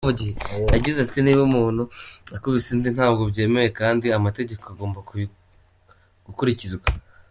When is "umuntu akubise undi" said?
1.49-2.89